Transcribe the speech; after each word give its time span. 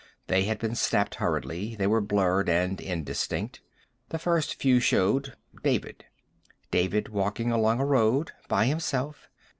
They 0.25 0.45
had 0.45 0.57
been 0.57 0.73
snapped 0.73 1.13
hurriedly; 1.21 1.75
they 1.75 1.85
were 1.85 2.01
blurred 2.01 2.49
and 2.49 2.81
indistinct. 2.81 3.61
The 4.09 4.17
first 4.17 4.55
few 4.55 4.79
showed 4.79 5.35
David. 5.61 6.05
David 6.71 7.09
walking 7.09 7.51
along 7.51 7.79
a 7.79 7.85
road, 7.85 8.31
by 8.47 8.65
himself. 8.65 9.29